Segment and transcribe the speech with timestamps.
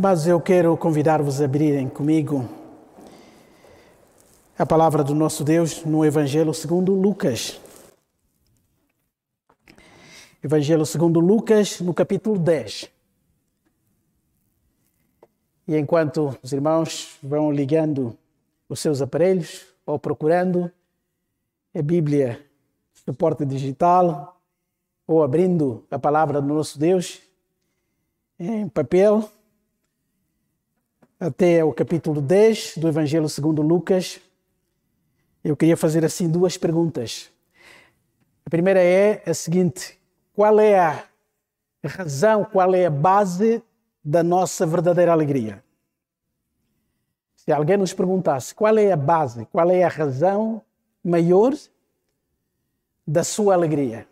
[0.00, 2.48] Mas eu quero convidar-vos a abrirem comigo
[4.58, 7.60] a palavra do nosso Deus no Evangelho segundo Lucas.
[10.42, 12.90] Evangelho segundo Lucas, no capítulo 10.
[15.68, 18.16] E enquanto os irmãos vão ligando
[18.70, 20.72] os seus aparelhos ou procurando
[21.74, 22.42] a Bíblia,
[22.94, 24.40] suporte digital,
[25.06, 27.20] ou abrindo a palavra do nosso Deus
[28.38, 29.30] em papel,
[31.22, 34.20] até o capítulo 10 do Evangelho segundo Lucas,
[35.44, 37.30] eu queria fazer assim duas perguntas.
[38.44, 40.00] A primeira é a seguinte:
[40.34, 41.04] qual é a
[41.84, 43.62] razão, qual é a base
[44.04, 45.62] da nossa verdadeira alegria?
[47.36, 50.60] Se alguém nos perguntasse qual é a base, qual é a razão
[51.04, 51.52] maior
[53.06, 54.08] da sua alegria?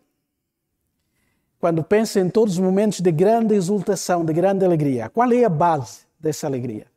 [1.58, 5.48] Quando pensa em todos os momentos de grande exultação, de grande alegria, qual é a
[5.48, 6.89] base dessa alegria?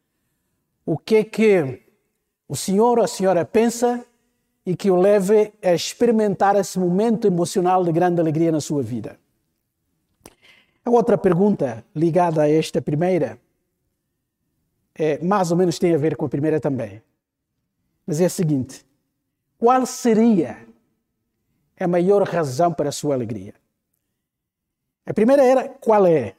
[0.86, 1.82] O que é que
[2.48, 4.06] o senhor ou a senhora pensa
[4.66, 9.20] e que o leve a experimentar esse momento emocional de grande alegria na sua vida.
[10.86, 13.40] A outra pergunta ligada a esta primeira
[14.96, 17.02] é, mais ou menos tem a ver com a primeira também.
[18.06, 18.86] Mas é a seguinte:
[19.58, 20.68] qual seria
[21.80, 23.54] a maior razão para a sua alegria?
[25.06, 26.36] A primeira era qual é?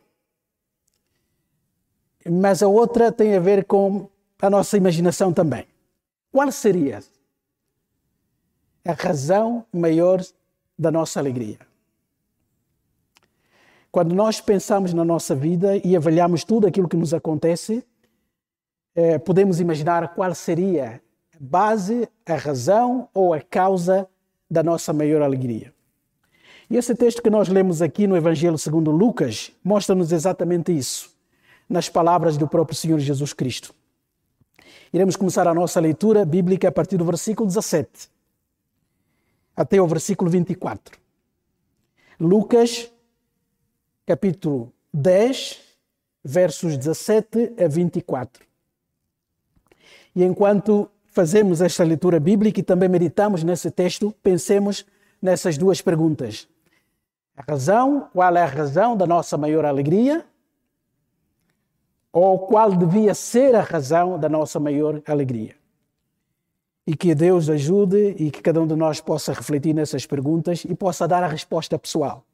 [2.31, 4.09] Mas a outra tem a ver com
[4.45, 5.67] a nossa imaginação também.
[6.31, 7.03] Qual seria
[8.85, 10.23] a razão maior
[10.79, 11.59] da nossa alegria?
[13.91, 17.83] Quando nós pensamos na nossa vida e avaliamos tudo aquilo que nos acontece,
[18.95, 21.01] eh, podemos imaginar qual seria
[21.35, 24.07] a base, a razão ou a causa
[24.51, 25.73] da nossa maior alegria.
[26.69, 31.11] E esse texto que nós lemos aqui no Evangelho segundo Lucas mostra-nos exatamente isso,
[31.67, 33.75] nas palavras do próprio Senhor Jesus Cristo.
[34.93, 38.15] Iremos começar a nossa leitura bíblica a partir do versículo 17
[39.57, 40.99] até o versículo 24.
[42.19, 42.91] Lucas,
[44.07, 45.61] capítulo 10,
[46.25, 48.45] versos 17 a 24.
[50.15, 54.87] E enquanto fazemos esta leitura bíblica e também meditamos nesse texto, pensemos
[55.21, 56.49] nessas duas perguntas.
[57.37, 60.25] A razão, qual é a razão da nossa maior alegria?
[62.15, 65.57] Ou qual devia ser a razão da nossa maior alegria.
[66.87, 70.77] E que Deus ajude e que cada um de nós possa refletir nessas perguntas e
[70.77, 72.25] possa dar a resposta pessoal.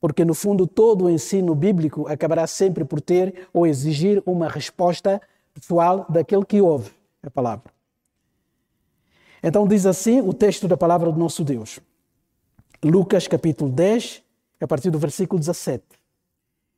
[0.00, 5.22] Porque, no fundo, todo o ensino bíblico acabará sempre por ter ou exigir uma resposta
[5.54, 6.90] pessoal daquele que ouve
[7.22, 7.70] a palavra.
[9.40, 11.78] Então, diz assim o texto da palavra do nosso Deus.
[12.82, 14.24] Lucas, capítulo 10,
[14.60, 15.97] a partir do versículo 17.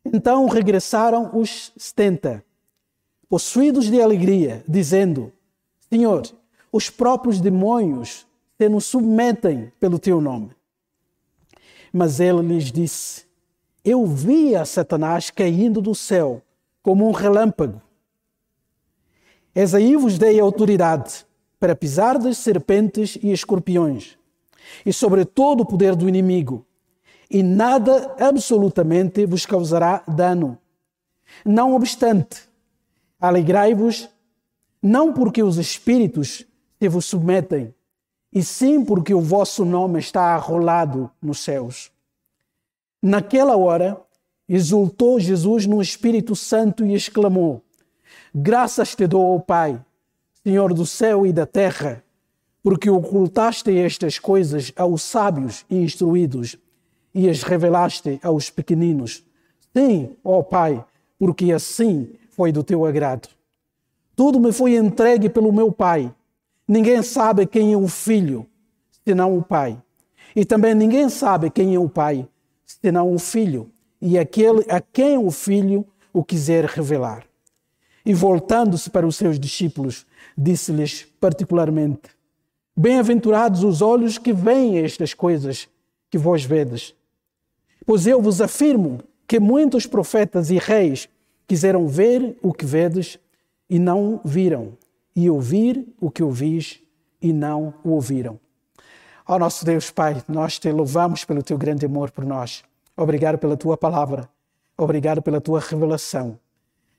[0.04, 2.44] Então regressaram os setenta,
[3.28, 5.32] possuídos de alegria, dizendo:
[5.88, 6.22] Senhor,
[6.72, 10.50] os próprios demônios se nos submetem pelo teu nome.
[11.92, 13.26] Mas ele lhes disse:
[13.84, 16.42] Eu vi a Satanás caindo do céu
[16.82, 17.80] como um relâmpago.
[19.54, 21.26] Eis aí vos dei autoridade
[21.58, 24.16] para pisar das serpentes e escorpiões,
[24.86, 26.64] e sobre todo o poder do inimigo,
[27.30, 30.58] e nada absolutamente vos causará dano.
[31.44, 32.48] Não obstante,
[33.20, 34.08] alegrai-vos,
[34.82, 36.44] não porque os espíritos
[36.78, 37.72] se vos submetem,
[38.32, 41.92] e sim porque o vosso nome está arrolado nos céus.
[43.02, 44.00] Naquela hora,
[44.48, 47.62] exultou Jesus no Espírito Santo e exclamou:
[48.34, 49.80] Graças te dou, ó Pai,
[50.42, 52.02] Senhor do céu e da terra,
[52.62, 56.56] porque ocultaste estas coisas aos sábios e instruídos
[57.14, 59.24] e as revelaste aos pequeninos.
[59.76, 60.84] Sim, ó Pai,
[61.18, 63.28] porque assim foi do teu agrado.
[64.16, 66.14] Tudo me foi entregue pelo meu Pai.
[66.66, 68.46] Ninguém sabe quem é o Filho,
[69.04, 69.80] senão o Pai.
[70.34, 72.28] E também ninguém sabe quem é o Pai,
[72.64, 73.70] senão o Filho,
[74.00, 77.24] e aquele a quem o Filho o quiser revelar.
[78.04, 80.06] E voltando-se para os seus discípulos,
[80.36, 82.10] disse-lhes particularmente:
[82.76, 85.68] Bem-aventurados os olhos que veem estas coisas
[86.10, 86.94] que vós vedes.
[87.90, 91.08] Pois eu vos afirmo que muitos profetas e reis
[91.48, 93.18] quiseram ver o que vedes
[93.68, 94.74] e não viram,
[95.16, 96.80] e ouvir o que ouvis
[97.20, 98.38] e não o ouviram.
[99.26, 102.62] Ó nosso Deus Pai, nós te louvamos pelo teu grande amor por nós.
[102.96, 104.30] Obrigado pela tua palavra.
[104.78, 106.38] Obrigado pela tua revelação.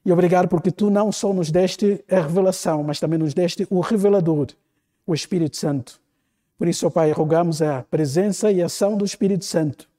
[0.05, 3.79] E obrigado porque tu não só nos deste a revelação, mas também nos deste o
[3.79, 4.47] revelador,
[5.07, 6.01] o Espírito Santo.
[6.57, 9.89] Por isso, ó Pai, rogamos a presença e ação do Espírito Santo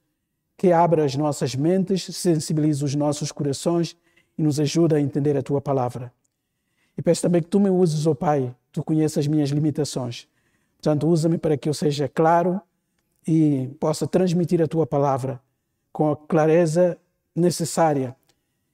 [0.62, 3.96] que abra as nossas mentes, sensibilize os nossos corações
[4.38, 6.12] e nos ajuda a entender a tua palavra.
[6.96, 10.28] E peço também que tu me uses, ó oh Pai, tu conheces as minhas limitações.
[10.76, 12.62] Portanto, usa-me para que eu seja claro
[13.26, 15.40] e possa transmitir a tua palavra
[15.92, 16.96] com a clareza
[17.34, 18.14] necessária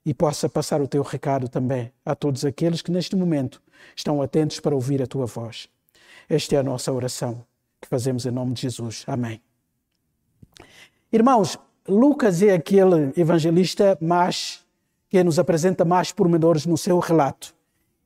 [0.04, 3.62] e possa passar o teu recado também a todos aqueles que neste momento
[3.96, 5.70] estão atentos para ouvir a tua voz.
[6.28, 7.42] Esta é a nossa oração
[7.80, 9.04] que fazemos em nome de Jesus.
[9.06, 9.40] Amém.
[11.10, 11.58] Irmãos,
[11.88, 14.62] Lucas é aquele evangelista mais
[15.08, 17.54] que nos apresenta mais pormenores no seu relato.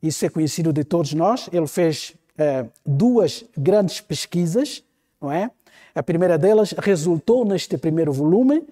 [0.01, 1.51] Isso é conhecido de todos nós.
[1.53, 4.85] Ele fez eh, duas grandes pesquisas,
[5.21, 5.51] não é?
[5.97, 8.63] A primeira delas resultou neste primeiro volume,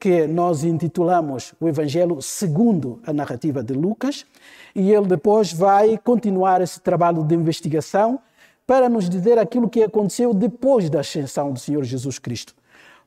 [0.00, 4.26] que nós intitulamos o Evangelho segundo a narrativa de Lucas,
[4.74, 8.18] e ele depois vai continuar esse trabalho de investigação
[8.66, 12.52] para nos dizer aquilo que aconteceu depois da ascensão do Senhor Jesus Cristo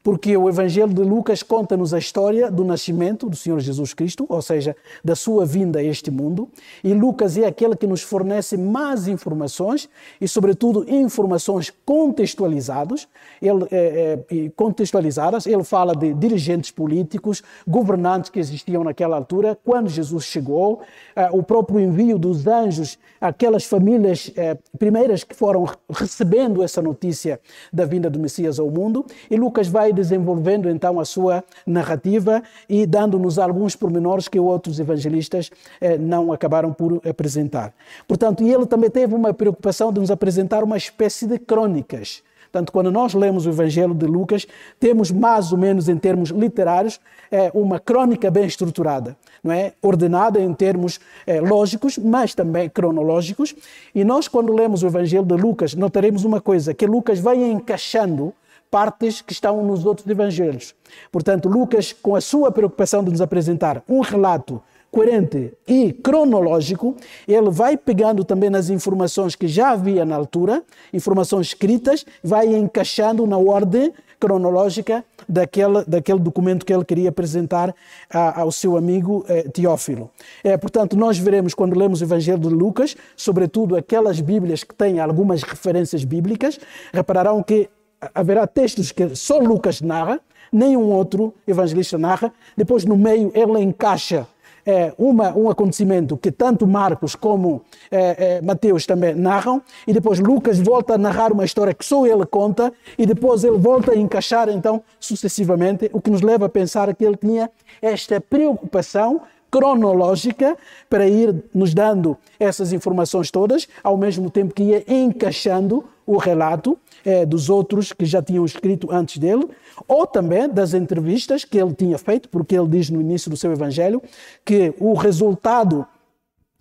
[0.03, 4.41] porque o Evangelho de Lucas conta-nos a história do nascimento do Senhor Jesus Cristo, ou
[4.41, 6.49] seja, da sua vinda a este mundo,
[6.83, 13.07] e Lucas é aquele que nos fornece mais informações e, sobretudo, informações contextualizadas.
[13.41, 15.45] Ele, é, é, contextualizadas.
[15.45, 20.81] Ele fala de dirigentes políticos, governantes que existiam naquela altura, quando Jesus chegou,
[21.15, 27.39] é, o próprio envio dos anjos, aquelas famílias é, primeiras que foram recebendo essa notícia
[27.71, 32.41] da vinda do Messias ao mundo, e Lucas vai vai desenvolvendo então a sua narrativa
[32.67, 35.49] e dando-nos alguns pormenores que outros evangelistas
[35.81, 37.73] eh, não acabaram por apresentar.
[38.07, 42.23] Portanto, ele também teve uma preocupação de nos apresentar uma espécie de crônicas.
[42.51, 44.47] Portanto, quando nós lemos o Evangelho de Lucas,
[44.79, 46.99] temos mais ou menos em termos literários
[47.31, 49.73] é, uma crônica bem estruturada, não é?
[49.83, 53.53] Ordenada em termos é, lógicos, mas também cronológicos.
[53.93, 58.33] E nós, quando lemos o Evangelho de Lucas, notaremos uma coisa: que Lucas vai encaixando
[58.69, 60.75] partes que estão nos outros evangelhos.
[61.11, 64.61] Portanto, Lucas, com a sua preocupação de nos apresentar um relato
[64.91, 66.95] coerente e cronológico,
[67.27, 73.25] ele vai pegando também nas informações que já havia na altura, informações escritas, vai encaixando
[73.27, 77.73] na ordem cronológica daquele, daquele documento que ele queria apresentar
[78.09, 80.11] a, ao seu amigo eh, Teófilo.
[80.43, 84.99] É, portanto, nós veremos quando lemos o Evangelho de Lucas, sobretudo aquelas Bíblias que têm
[84.99, 86.59] algumas referências bíblicas,
[86.91, 87.69] repararão que
[88.13, 90.19] haverá textos que só Lucas narra,
[90.51, 92.33] nenhum outro evangelista narra.
[92.55, 94.27] Depois, no meio, ele encaixa
[94.65, 100.19] é, uma, um acontecimento que tanto Marcos como é, é, Mateus também narram, e depois
[100.19, 103.97] Lucas volta a narrar uma história que só ele conta, e depois ele volta a
[103.97, 107.49] encaixar, então, sucessivamente, o que nos leva a pensar que ele tinha
[107.81, 110.55] esta preocupação cronológica
[110.87, 116.77] para ir nos dando essas informações todas, ao mesmo tempo que ia encaixando o relato
[117.05, 119.47] é, dos outros que já tinham escrito antes dele,
[119.87, 123.51] ou também das entrevistas que ele tinha feito, porque ele diz no início do seu
[123.51, 124.01] evangelho
[124.43, 125.85] que o resultado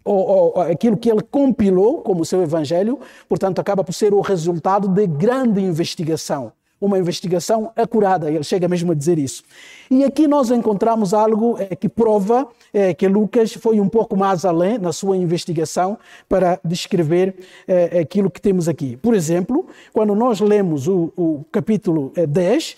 [0.05, 2.99] ou, ou, aquilo que ele compilou como seu evangelho,
[3.29, 8.31] portanto, acaba por ser o resultado de grande investigação uma investigação acurada.
[8.31, 9.43] Ele chega mesmo a dizer isso.
[9.91, 14.45] E aqui nós encontramos algo é, que prova é, que Lucas foi um pouco mais
[14.45, 15.99] além na sua investigação
[16.29, 17.35] para descrever
[17.67, 18.97] é, aquilo que temos aqui.
[18.97, 22.77] Por exemplo, quando nós lemos o, o capítulo 10,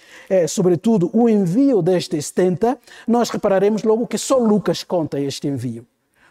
[0.48, 5.89] sobretudo o envio deste 70, nós repararemos logo que só Lucas conta este envio.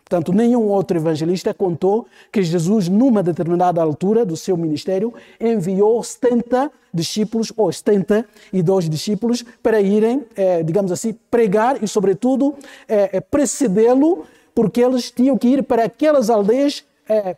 [0.10, 6.72] Portanto, nenhum outro evangelista contou que Jesus, numa determinada altura do seu ministério, enviou 70
[6.92, 12.56] discípulos, ou 72 discípulos, para irem, eh, digamos assim, pregar e, sobretudo,
[12.88, 14.26] eh, eh, precedê-lo,
[14.56, 16.84] porque eles tinham que ir para aquelas aldeias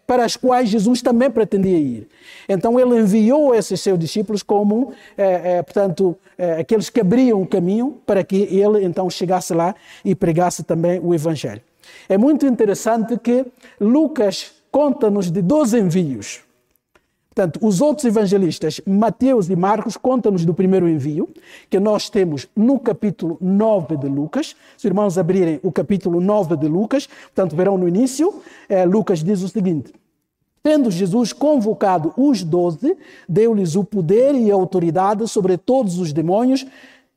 [0.06, 2.10] para as quais Jesus também pretendia ir.
[2.50, 4.92] Então, ele enviou esses seus discípulos como,
[5.66, 6.18] portanto,
[6.60, 9.74] aqueles que abriam o caminho para que ele, então, chegasse lá
[10.04, 11.62] e pregasse também o Evangelho.
[12.07, 13.45] É muito interessante que
[13.79, 16.41] Lucas conta-nos de 12 envios.
[17.33, 21.29] Portanto, os outros evangelistas, Mateus e Marcos, contam-nos do primeiro envio,
[21.69, 24.48] que nós temos no capítulo 9 de Lucas.
[24.48, 29.24] Se os irmãos abrirem o capítulo 9 de Lucas, portanto, verão no início, é, Lucas
[29.24, 29.93] diz o seguinte:
[30.62, 32.98] Tendo Jesus convocado os doze,
[33.29, 36.65] deu-lhes o poder e a autoridade sobre todos os demônios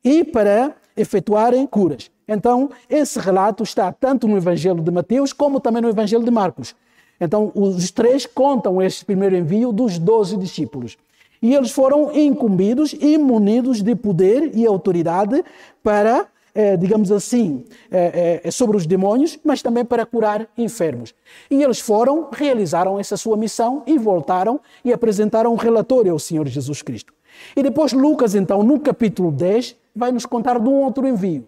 [0.05, 2.14] e para efetuarem curas.
[2.27, 6.75] Então, esse relato está tanto no Evangelho de Mateus como também no Evangelho de Marcos.
[7.21, 10.97] Então, os três contam este primeiro envio dos doze discípulos.
[11.41, 15.45] E eles foram incumbidos e munidos de poder e autoridade
[15.83, 21.15] para, eh, digamos assim, eh, eh, sobre os demônios, mas também para curar enfermos.
[21.51, 26.49] E eles foram, realizaram essa sua missão e voltaram e apresentaram um relatório ao Senhor
[26.49, 27.13] Jesus Cristo.
[27.55, 31.47] E depois Lucas, então, no capítulo 10, vai nos contar de um outro envio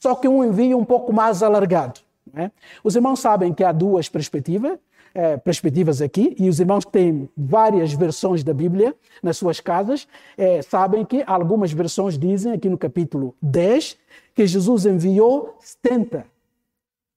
[0.00, 2.00] só que um envio um pouco mais alargado.
[2.34, 2.50] É?
[2.82, 4.78] Os irmãos sabem que há duas perspectivas,
[5.12, 10.08] é, perspectivas aqui, e os irmãos que têm várias versões da Bíblia nas suas casas
[10.38, 13.98] é, sabem que algumas versões dizem, aqui no capítulo 10,
[14.34, 16.24] que Jesus enviou 70,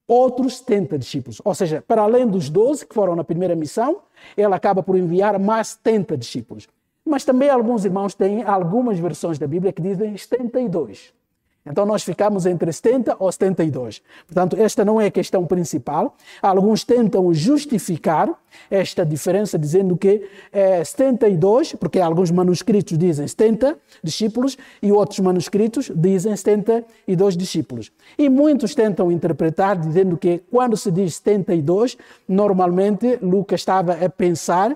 [0.08, 1.42] outros 70 discípulos.
[1.46, 4.00] Ou seja, para além dos 12 que foram na primeira missão,
[4.36, 6.68] ele acaba por enviar mais 70 discípulos.
[7.06, 11.14] Mas também alguns irmãos têm algumas versões da Bíblia que dizem 72.
[11.66, 14.02] Então nós ficamos entre 70 ou 72.
[14.28, 16.16] Portanto, esta não é a questão principal.
[16.42, 18.30] Alguns tentam justificar
[18.70, 25.90] esta diferença dizendo que é 72, porque alguns manuscritos dizem 70 discípulos e outros manuscritos
[25.96, 27.92] dizem 72 discípulos.
[28.18, 34.76] E muitos tentam interpretar dizendo que quando se diz 72, normalmente Lucas estava a pensar,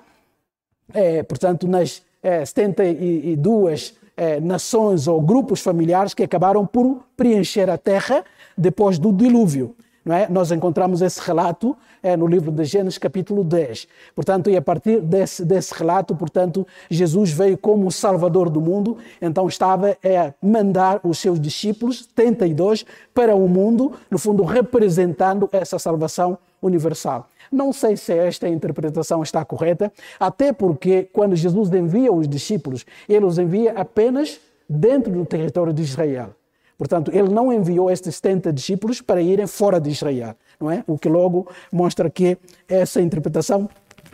[0.93, 7.77] é, portanto, nas é, 72 é, nações ou grupos familiares que acabaram por preencher a
[7.77, 8.25] terra
[8.57, 9.75] depois do dilúvio.
[10.09, 10.27] É?
[10.29, 13.87] Nós encontramos esse relato é, no livro de Gênesis, capítulo 10.
[14.15, 18.97] Portanto, e a partir desse, desse relato, portanto, Jesus veio como o Salvador do mundo,
[19.21, 25.77] então estava a mandar os seus discípulos, 32, para o mundo, no fundo representando essa
[25.77, 27.27] salvação universal.
[27.51, 33.25] Não sei se esta interpretação está correta, até porque quando Jesus envia os discípulos, ele
[33.25, 36.36] os envia apenas dentro do território de Israel.
[36.77, 40.83] Portanto, ele não enviou estes 70 discípulos para irem fora de Israel, não é?
[40.85, 43.67] O que logo mostra que essa interpretação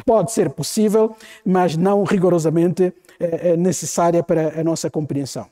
[0.05, 1.15] pode ser possível,
[1.46, 5.46] mas não rigorosamente é, necessária para a nossa compreensão.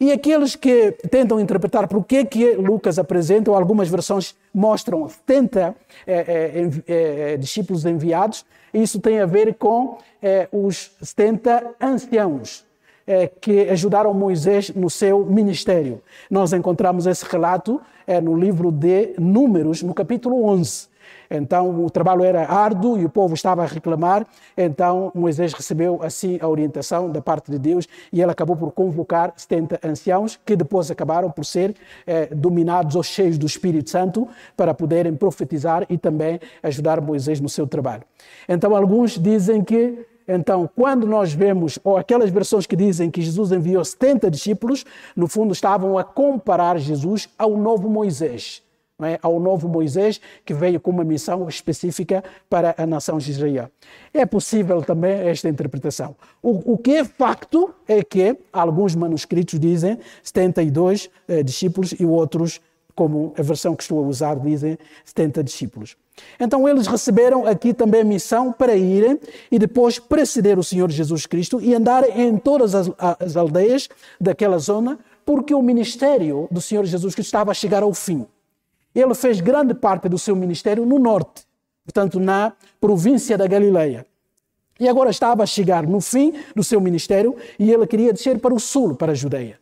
[0.00, 5.74] E aqueles que tentam interpretar por que que Lucas apresenta, ou algumas versões mostram 70
[6.06, 12.64] é, é, discípulos enviados, isso tem a ver com é, os 70 anciãos
[13.06, 16.02] é, que ajudaram Moisés no seu ministério.
[16.30, 20.94] Nós encontramos esse relato é, no livro de Números, no capítulo 11.
[21.30, 24.26] Então o trabalho era árduo e o povo estava a reclamar.
[24.56, 29.32] Então Moisés recebeu assim a orientação da parte de Deus e ele acabou por convocar
[29.36, 31.74] 70 anciãos que depois acabaram por ser
[32.06, 37.48] eh, dominados ou cheios do Espírito Santo para poderem profetizar e também ajudar Moisés no
[37.48, 38.02] seu trabalho.
[38.48, 43.52] Então alguns dizem que então, quando nós vemos, ou aquelas versões que dizem que Jesus
[43.52, 48.64] enviou 70 discípulos, no fundo estavam a comparar Jesus ao novo Moisés
[49.02, 49.18] é?
[49.22, 53.70] ao novo Moisés, que veio com uma missão específica para a nação de Israel.
[54.12, 56.14] É possível também esta interpretação.
[56.42, 62.60] O, o que é facto é que alguns manuscritos dizem 72 eh, discípulos e outros,
[62.94, 65.96] como a versão que estou a usar, dizem 70 discípulos.
[66.38, 69.18] Então eles receberam aqui também a missão para irem
[69.50, 73.88] e depois preceder o Senhor Jesus Cristo e andar em todas as, as aldeias
[74.20, 78.26] daquela zona, porque o ministério do Senhor Jesus Cristo estava a chegar ao fim.
[78.94, 81.42] Ele fez grande parte do seu ministério no norte,
[81.84, 84.06] portanto, na província da Galileia.
[84.78, 88.54] E agora estava a chegar no fim do seu ministério e ele queria descer para
[88.54, 89.58] o sul, para a Judeia.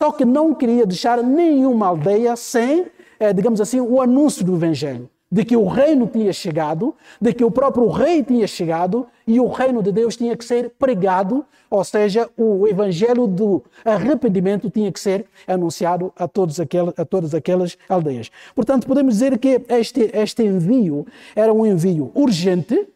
[0.00, 2.86] Só que não queria deixar nenhuma aldeia sem,
[3.18, 7.44] eh, digamos assim, o anúncio do Evangelho de que o reino tinha chegado, de que
[7.44, 11.82] o próprio rei tinha chegado e o reino de Deus tinha que ser pregado, ou
[11.82, 17.76] seja, o evangelho do arrependimento tinha que ser anunciado a, todos aquelas, a todas aquelas
[17.88, 18.30] aldeias.
[18.54, 21.04] Portanto, podemos dizer que este, este envio
[21.34, 22.88] era um envio urgente,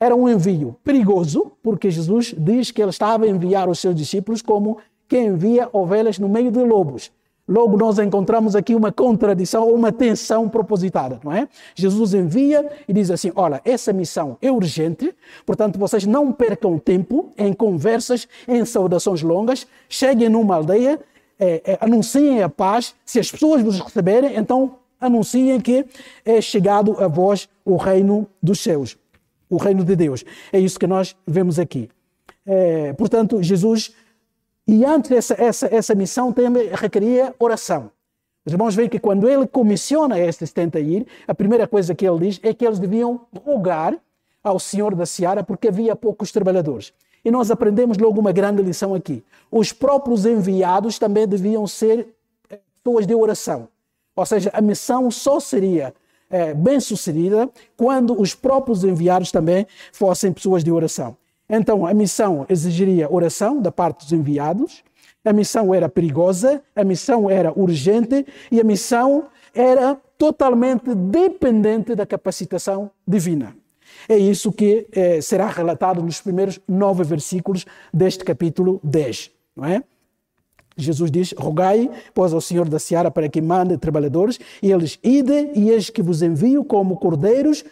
[0.00, 4.42] era um envio perigoso, porque Jesus diz que ele estava a enviar os seus discípulos
[4.42, 4.78] como
[5.08, 7.12] quem envia ovelhas no meio de lobos.
[7.52, 11.46] Logo, nós encontramos aqui uma contradição uma tensão propositada, não é?
[11.74, 17.30] Jesus envia e diz assim: Olha, essa missão é urgente, portanto, vocês não percam tempo
[17.36, 20.98] em conversas, em saudações longas, cheguem numa aldeia,
[21.38, 22.94] é, é, anunciem a paz.
[23.04, 25.84] Se as pessoas vos receberem, então anunciem que
[26.24, 28.96] é chegado a vós o reino dos céus,
[29.50, 30.24] o reino de Deus.
[30.50, 31.90] É isso que nós vemos aqui.
[32.46, 33.92] É, portanto, Jesus
[34.66, 36.34] e antes essa, essa, essa missão
[36.72, 37.90] requeria oração.
[38.44, 42.18] Os irmãos veem que quando ele comissiona estes 70 ir, a primeira coisa que ele
[42.18, 43.96] diz é que eles deviam rogar
[44.42, 46.92] ao Senhor da Seara porque havia poucos trabalhadores.
[47.24, 49.22] E nós aprendemos logo uma grande lição aqui.
[49.50, 52.08] Os próprios enviados também deviam ser
[52.50, 53.68] eh, pessoas de oração.
[54.16, 55.94] Ou seja, a missão só seria
[56.28, 61.16] é, bem sucedida quando os próprios enviados também fossem pessoas de oração.
[61.54, 64.82] Então, a missão exigiria oração da parte dos enviados,
[65.22, 72.06] a missão era perigosa, a missão era urgente e a missão era totalmente dependente da
[72.06, 73.54] capacitação divina.
[74.08, 79.84] É isso que eh, será relatado nos primeiros nove versículos deste capítulo 10, não é?
[80.76, 85.50] Jesus diz: Rogai, pois, ao Senhor da Seara para que mande trabalhadores, e eles, ide,
[85.54, 87.62] e eis que vos envio como cordeiros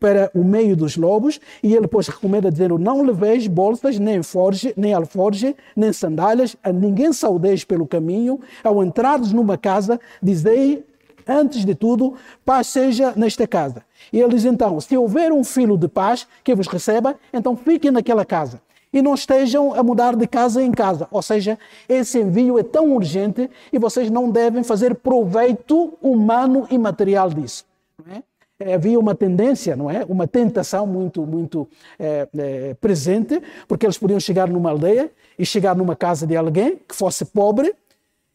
[0.00, 4.72] para o meio dos lobos, e ele depois recomenda dizendo: Não leveis bolsas, nem forge,
[4.76, 10.84] nem alforge, nem sandálias, a ninguém saudeis pelo caminho, ao entrares numa casa, dizei
[11.28, 12.14] antes de tudo,
[12.44, 13.84] paz seja nesta casa.
[14.12, 17.90] E ele diz então: se houver um filho de paz que vos receba, então fiquem
[17.90, 18.60] naquela casa.
[18.92, 21.06] E não estejam a mudar de casa em casa.
[21.12, 21.56] Ou seja,
[21.88, 27.64] esse envio é tão urgente e vocês não devem fazer proveito humano e material disso.
[28.10, 28.20] É?
[28.60, 30.04] É, havia uma tendência, não é?
[30.06, 31.66] Uma tentação muito, muito
[31.98, 36.76] é, é, presente, porque eles podiam chegar numa aldeia e chegar numa casa de alguém
[36.76, 37.74] que fosse pobre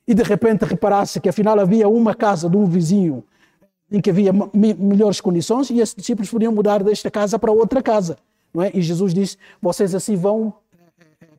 [0.07, 3.23] e de repente reparasse que afinal havia uma casa de um vizinho
[3.91, 8.17] em que havia melhores condições e esses discípulos podiam mudar desta casa para outra casa,
[8.51, 8.71] não é?
[8.73, 10.51] E Jesus disse: vocês assim vão,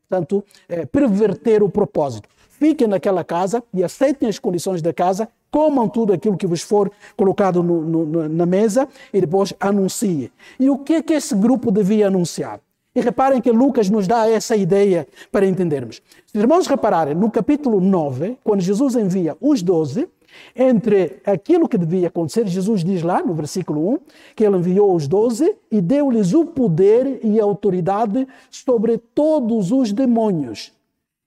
[0.09, 2.29] portanto, é, perverter o propósito.
[2.59, 6.91] Fiquem naquela casa e aceitem as condições da casa comam tudo aquilo que vos for
[7.17, 10.31] colocado no, no, na mesa e depois anunciem.
[10.61, 12.61] E o que é que esse grupo devia anunciar?
[12.95, 16.03] E reparem que Lucas nos dá essa ideia para entendermos.
[16.27, 20.09] Se os irmãos repararem, no capítulo 9, quando Jesus envia os doze,
[20.55, 23.99] entre aquilo que devia acontecer, Jesus diz lá no versículo 1
[24.35, 29.91] que ele enviou os doze e deu-lhes o poder e a autoridade sobre todos os
[29.91, 30.76] demônios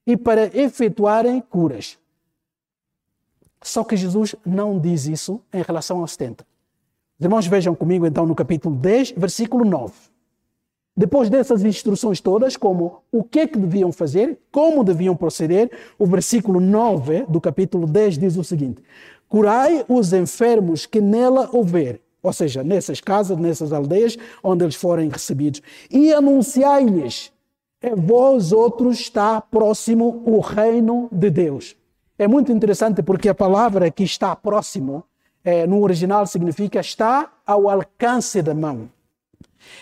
[0.10, 2.00] e para efetuarem curas.
[3.62, 6.44] Só que Jesus não diz isso em relação aos 70.
[7.20, 9.94] Os irmãos vejam comigo então no capítulo 10, versículo 9.
[10.98, 16.08] Depois dessas instruções todas, como o que é que deviam fazer, como deviam proceder, o
[16.08, 18.82] versículo 9 do capítulo 10 diz o seguinte:
[19.28, 25.08] Curai os enfermos que nela houver, ou seja, nessas casas, nessas aldeias onde eles forem
[25.08, 25.62] recebidos,
[25.92, 27.32] e anunciai-lhes:
[27.82, 31.76] é vós outros está próximo o reino de Deus.
[32.18, 35.04] É muito interessante porque a palavra que está próximo,
[35.44, 38.90] é, no original significa está ao alcance da mão.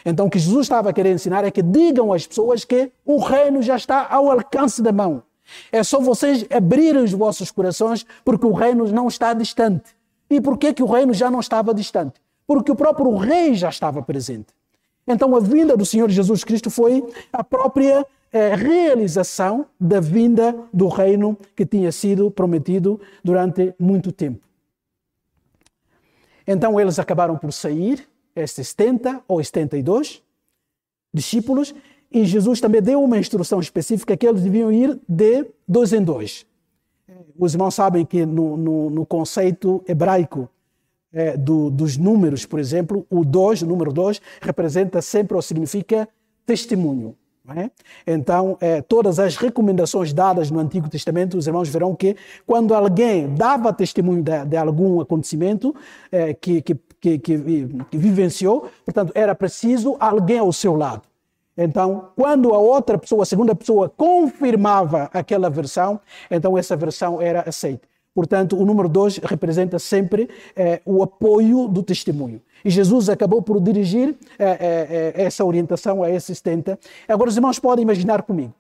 [0.06, 3.18] Então, o que Jesus estava a querer ensinar é que digam às pessoas que o
[3.18, 5.24] reino já está ao alcance da mão.
[5.72, 9.96] É só vocês abrirem os vossos corações, porque o reino não está distante.
[10.30, 12.20] E por que, que o reino já não estava distante?
[12.46, 14.48] Porque o próprio rei já estava presente.
[15.08, 20.88] Então, a vinda do Senhor Jesus Cristo foi a própria é, realização da vinda do
[20.88, 24.46] reino que tinha sido prometido durante muito tempo.
[26.46, 30.22] Então eles acabaram por sair, estes 70 ou 72
[31.14, 31.74] discípulos,
[32.12, 36.46] e Jesus também deu uma instrução específica que eles deviam ir de dois em dois.
[37.38, 40.50] Os irmãos sabem que no, no, no conceito hebraico
[41.18, 46.08] é, do, dos números, por exemplo, o 2, o número 2, representa sempre ou significa
[46.46, 47.16] testemunho.
[47.56, 47.72] É?
[48.06, 53.34] Então, é, todas as recomendações dadas no Antigo Testamento, os irmãos verão que quando alguém
[53.34, 55.74] dava testemunho de, de algum acontecimento
[56.12, 57.38] é, que, que, que, que,
[57.98, 61.04] vivenciou, portanto, era preciso alguém ao seu lado.
[61.58, 67.48] Então, quando a outra pessoa, a segunda pessoa, confirmava aquela versão, então essa versão era
[67.48, 67.88] aceita.
[68.18, 72.42] Portanto, o número 2 representa sempre é, o apoio do testemunho.
[72.66, 76.80] E Jesus acabou por dirigir é, é, essa orientação a esses 70.
[77.08, 78.52] Agora, os irmãos podem imaginar comigo.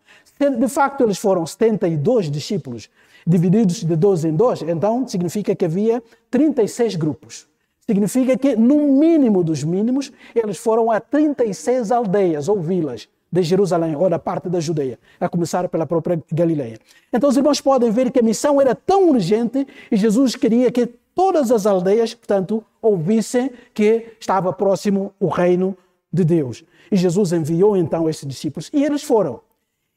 [0.60, 2.88] De facto, eles foram 72 discípulos,
[3.26, 7.48] divididos de 12 em 2, então significa que havia 36 grupos.
[7.84, 13.96] Significa que, no mínimo dos mínimos, eles foram a 36 aldeias ou vilas de Jerusalém
[13.96, 16.80] ou da parte da Judeia, a começar pela própria Galileia.
[17.12, 20.88] Então os irmãos podem ver que a missão era tão urgente e Jesus queria que
[21.13, 25.76] todas as aldeias, portanto, ouvissem que estava próximo o reino
[26.12, 26.63] de Deus.
[26.92, 29.42] E Jesus enviou então esses discípulos e eles foram.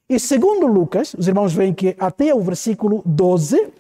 [0.08, 3.72] E segundo Lucas, os irmãos veem que até o versículo 12,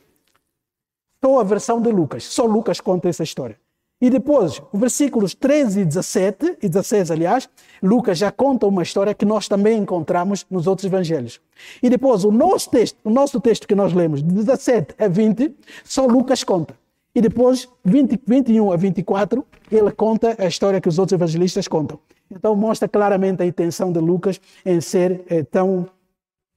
[1.24, 3.58] só a versão de Lucas, só Lucas conta essa história.
[4.00, 7.50] E depois, os versículos 13 e 17, e 16, aliás,
[7.82, 11.38] Lucas já conta uma história que nós também encontramos nos outros evangelhos.
[11.82, 15.54] E depois, o nosso texto, o nosso texto que nós lemos, de 17 a 20,
[15.84, 16.74] só Lucas conta.
[17.14, 21.98] E depois, 20, 21 a 24, ele conta a história que os outros evangelistas contam.
[22.30, 25.86] Então, mostra claramente a intenção de Lucas em ser é, tão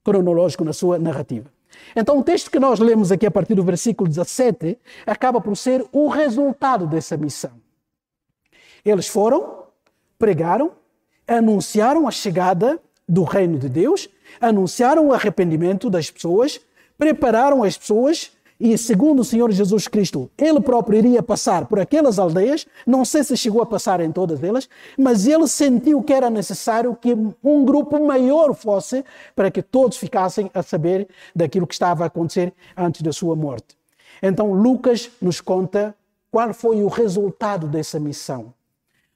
[0.03, 1.52] cronológico na sua narrativa.
[1.95, 5.86] Então, o texto que nós lemos aqui a partir do versículo 17 acaba por ser
[5.91, 7.51] o resultado dessa missão.
[8.83, 9.63] Eles foram,
[10.17, 10.71] pregaram,
[11.27, 14.09] anunciaram a chegada do reino de Deus,
[14.41, 16.59] anunciaram o arrependimento das pessoas,
[16.97, 18.31] prepararam as pessoas
[18.65, 23.21] e segundo o Senhor Jesus Cristo, ele próprio iria passar por aquelas aldeias, não sei
[23.21, 27.65] se chegou a passar em todas elas, mas ele sentiu que era necessário que um
[27.65, 29.04] grupo maior fosse
[29.36, 33.76] para que todos ficassem a saber daquilo que estava a acontecer antes da sua morte.
[34.21, 35.93] Então Lucas nos conta
[36.32, 38.54] qual foi o resultado dessa missão.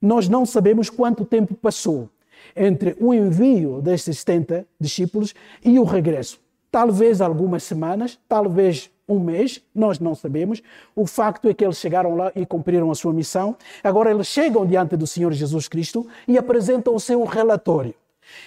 [0.01, 2.09] Nós não sabemos quanto tempo passou
[2.53, 5.33] entre o envio destes 70 discípulos
[5.63, 6.37] e o regresso.
[6.69, 10.61] Talvez algumas semanas, talvez um mês, nós não sabemos.
[10.95, 13.55] O facto é que eles chegaram lá e cumpriram a sua missão.
[13.83, 17.93] Agora eles chegam diante do Senhor Jesus Cristo e apresentam o seu relatório.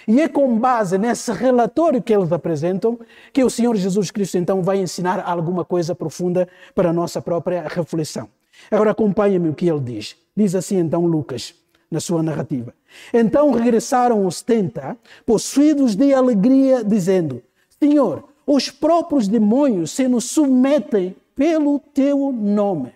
[0.07, 2.99] E é com base nesse relatório que eles apresentam
[3.33, 7.67] que o Senhor Jesus Cristo então vai ensinar alguma coisa profunda para a nossa própria
[7.67, 8.29] reflexão.
[8.69, 10.15] Agora acompanhe-me o que ele diz.
[10.35, 11.55] Diz assim então Lucas,
[11.89, 12.73] na sua narrativa.
[13.13, 17.41] Então regressaram os setenta, possuídos de alegria, dizendo:
[17.81, 22.93] Senhor, os próprios demônios se nos submetem pelo teu nome.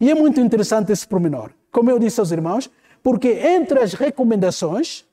[0.00, 1.50] E é muito interessante esse pormenor.
[1.70, 2.70] Como eu disse aos irmãos,
[3.02, 5.04] porque entre as recomendações,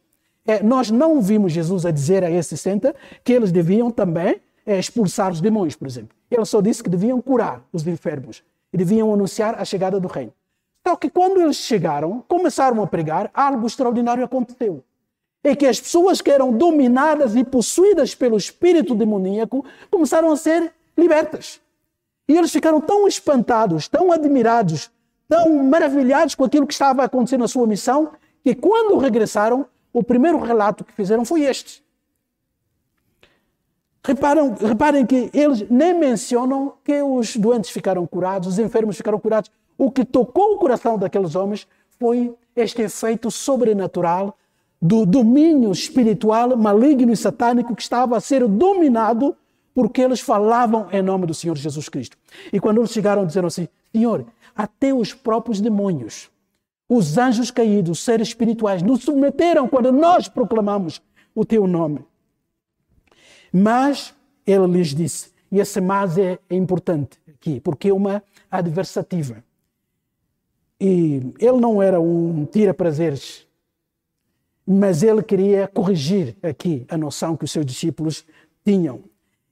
[0.45, 4.79] é, nós não vimos Jesus a dizer a esses 60 que eles deviam também é,
[4.79, 6.15] expulsar os demônios, por exemplo.
[6.29, 10.33] Ele só disse que deviam curar os enfermos e deviam anunciar a chegada do reino.
[10.87, 14.83] Só que quando eles chegaram, começaram a pregar, algo extraordinário aconteceu
[15.43, 20.71] é que as pessoas que eram dominadas e possuídas pelo espírito demoníaco começaram a ser
[20.97, 21.59] libertas.
[22.27, 24.91] E eles ficaram tão espantados, tão admirados,
[25.27, 28.11] tão maravilhados com aquilo que estava acontecendo na sua missão,
[28.43, 31.83] que quando regressaram, o primeiro relato que fizeram foi este.
[34.03, 39.51] Reparam, reparem que eles nem mencionam que os doentes ficaram curados, os enfermos ficaram curados.
[39.77, 41.67] O que tocou o coração daqueles homens
[41.99, 44.35] foi este efeito sobrenatural
[44.81, 49.35] do domínio espiritual maligno e satânico que estava a ser dominado
[49.73, 52.17] porque eles falavam em nome do Senhor Jesus Cristo.
[52.51, 56.29] E quando eles chegaram, disseram assim: Senhor, até os próprios demônios,
[56.89, 61.01] os anjos caídos, os seres espirituais, nos submeteram quando nós proclamamos
[61.33, 62.03] o teu nome.
[63.53, 64.13] Mas
[64.45, 69.43] ele lhes disse, e esse mas é, importante aqui, porque é uma adversativa.
[70.79, 73.45] E ele não era um tira-prazeres
[74.65, 78.25] mas ele queria corrigir aqui a noção que os seus discípulos
[78.65, 79.01] tinham.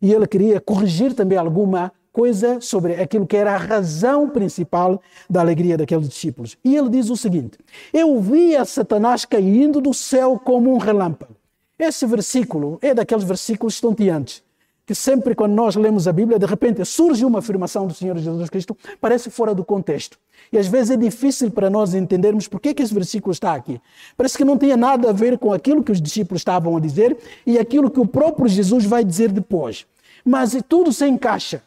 [0.01, 5.41] E ele queria corrigir também alguma coisa sobre aquilo que era a razão principal da
[5.41, 6.57] alegria daqueles discípulos.
[6.63, 7.57] E ele diz o seguinte:
[7.93, 11.35] Eu via Satanás caindo do céu como um relâmpago.
[11.77, 14.43] Esse versículo é daqueles versículos estonteantes
[14.89, 18.49] que sempre quando nós lemos a Bíblia, de repente surge uma afirmação do Senhor Jesus
[18.49, 20.17] Cristo, parece fora do contexto.
[20.51, 23.79] E às vezes é difícil para nós entendermos por que, que esse versículo está aqui.
[24.17, 27.17] Parece que não tinha nada a ver com aquilo que os discípulos estavam a dizer
[27.45, 29.85] e aquilo que o próprio Jesus vai dizer depois.
[30.25, 31.61] Mas tudo se encaixa,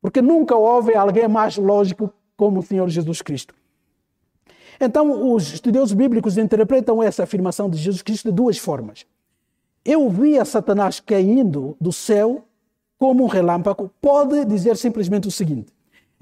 [0.00, 3.54] porque nunca houve alguém mais lógico como o Senhor Jesus Cristo.
[4.80, 9.06] Então, os estudiosos bíblicos interpretam essa afirmação de Jesus Cristo de duas formas.
[9.84, 12.44] Eu via Satanás caindo do céu
[12.98, 15.72] como um relâmpago, pode dizer simplesmente o seguinte: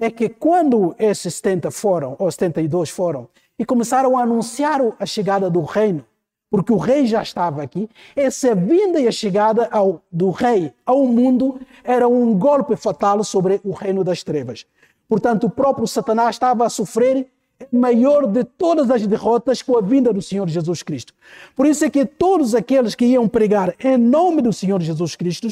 [0.05, 5.49] é que quando esses 70 foram, ou 72 foram, e começaram a anunciar a chegada
[5.49, 6.05] do reino,
[6.49, 11.05] porque o rei já estava aqui, essa vinda e a chegada ao, do rei ao
[11.05, 14.65] mundo era um golpe fatal sobre o reino das trevas.
[15.09, 17.27] Portanto, o próprio Satanás estava a sofrer
[17.71, 21.13] maior de todas as derrotas com a vinda do Senhor Jesus Cristo.
[21.55, 25.47] Por isso é que todos aqueles que iam pregar em nome do Senhor Jesus Cristo,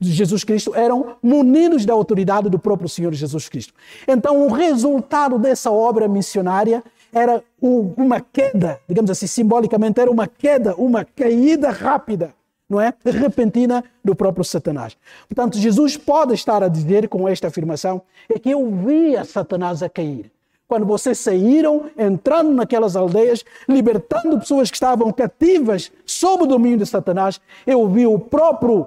[0.00, 3.74] Jesus Cristo eram munidos da autoridade do próprio Senhor Jesus Cristo.
[4.08, 6.82] Então, o resultado dessa obra missionária
[7.12, 12.32] era uma queda, digamos assim, simbolicamente, era uma queda, uma caída rápida,
[12.68, 12.94] não é?
[13.04, 14.96] Repentina do próprio Satanás.
[15.28, 19.88] Portanto, Jesus pode estar a dizer com esta afirmação é que eu via Satanás a
[19.88, 20.30] cair
[20.70, 26.86] quando vocês saíram, entrando naquelas aldeias, libertando pessoas que estavam cativas sob o domínio de
[26.86, 28.86] Satanás, eu vi o próprio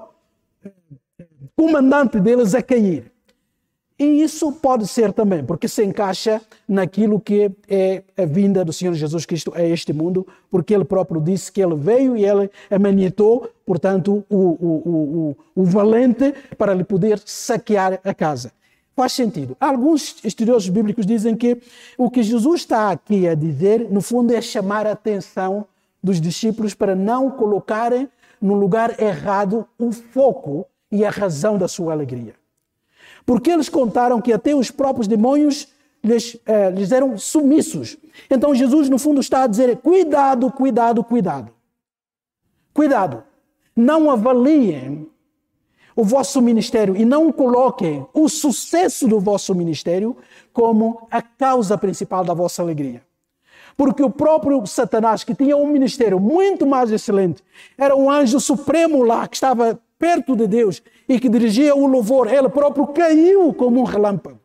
[1.56, 3.12] comandante deles a cair.
[3.97, 8.93] E isso pode ser também, porque se encaixa naquilo que é a vinda do Senhor
[8.93, 13.49] Jesus Cristo a este mundo, porque ele próprio disse que ele veio e ele amanitou,
[13.65, 18.51] portanto, o, o, o, o valente para lhe poder saquear a casa.
[18.95, 19.56] Faz sentido.
[19.60, 21.60] Alguns estudiosos bíblicos dizem que
[21.97, 25.65] o que Jesus está aqui a dizer, no fundo, é chamar a atenção
[26.01, 28.10] dos discípulos para não colocarem
[28.41, 32.36] no lugar errado o foco e a razão da sua alegria.
[33.25, 35.67] Porque eles contaram que até os próprios demônios
[36.03, 37.97] lhes, eh, lhes eram sumissos.
[38.29, 41.51] Então Jesus, no fundo, está a dizer: cuidado, cuidado, cuidado.
[42.71, 43.23] Cuidado.
[43.75, 45.10] Não avaliem
[45.95, 50.15] o vosso ministério e não coloquem o sucesso do vosso ministério
[50.51, 53.01] como a causa principal da vossa alegria.
[53.75, 57.43] Porque o próprio Satanás, que tinha um ministério muito mais excelente,
[57.75, 62.28] era um anjo supremo lá, que estava perto de Deus e que dirigia o louvor,
[62.28, 64.38] ele próprio caiu como um relâmpago.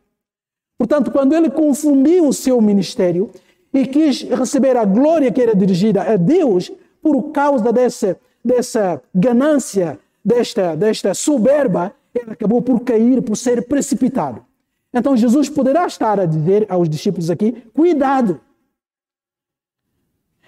[0.77, 3.29] Portanto, quando ele confundiu o seu ministério
[3.73, 9.99] e quis receber a glória que era dirigida a Deus, por causa dessa, dessa ganância,
[10.23, 14.45] desta, desta soberba, ele acabou por cair, por ser precipitado.
[14.93, 18.39] Então Jesus poderá estar a dizer aos discípulos aqui: cuidado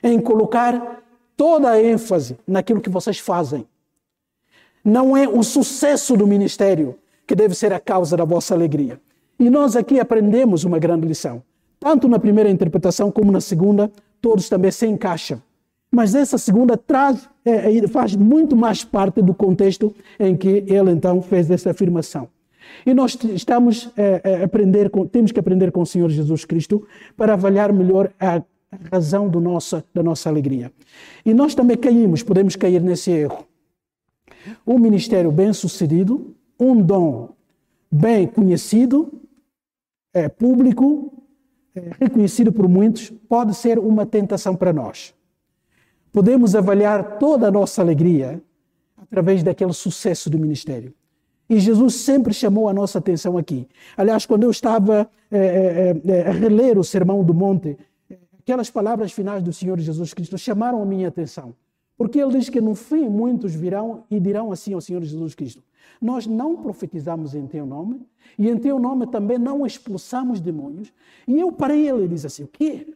[0.01, 1.03] em colocar
[1.35, 3.67] toda a ênfase naquilo que vocês fazem.
[4.83, 6.95] Não é o sucesso do ministério
[7.27, 8.99] que deve ser a causa da vossa alegria.
[9.39, 11.41] E nós aqui aprendemos uma grande lição.
[11.79, 13.91] Tanto na primeira interpretação como na segunda,
[14.21, 15.41] todos também se encaixam.
[15.91, 21.21] Mas essa segunda traz, é, faz muito mais parte do contexto em que ele então
[21.21, 22.27] fez essa afirmação.
[22.85, 26.87] E nós estamos é, é, aprender com, temos que aprender com o Senhor Jesus Cristo
[27.17, 28.41] para avaliar melhor a
[28.91, 30.71] razão do nossa, da nossa alegria.
[31.25, 33.45] E nós também caímos, podemos cair nesse erro.
[34.65, 37.29] Um ministério bem sucedido, um dom
[37.91, 39.21] bem conhecido,
[40.13, 41.23] é, público,
[41.75, 45.13] é, reconhecido por muitos, pode ser uma tentação para nós
[46.11, 48.41] podemos avaliar toda a nossa alegria
[48.97, 50.93] através daquele sucesso do ministério.
[51.49, 53.67] E Jesus sempre chamou a nossa atenção aqui.
[53.97, 57.77] Aliás, quando eu estava é, é, a reler o Sermão do Monte,
[58.39, 61.53] aquelas palavras finais do Senhor Jesus Cristo chamaram a minha atenção.
[62.01, 65.63] Porque ele diz que no fim muitos virão e dirão assim ao Senhor Jesus Cristo:
[66.01, 68.01] Nós não profetizamos em teu nome,
[68.39, 70.91] e em teu nome também não expulsamos demônios.
[71.27, 72.91] E eu para ele diz assim: O quê?